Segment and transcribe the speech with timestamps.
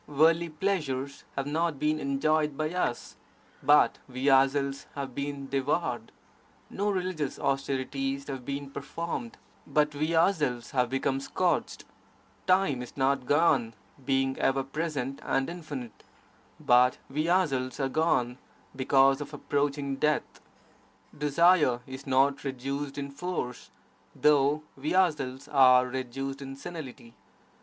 [0.07, 3.17] Worldly pleasures have not been enjoyed by us,
[3.61, 6.11] but we ourselves have been devoured;
[6.71, 9.37] no religious austerities have been performed,
[9.67, 11.85] but we ourselves have become scorched;
[12.47, 16.03] time is not gone (being ever present and infinite),
[16.59, 18.39] but we ourselves are gone
[18.75, 20.41] (because of approaching death).
[21.15, 23.69] Desire is not reduced in force,
[24.15, 27.13] though we ourselves are reduced to senility.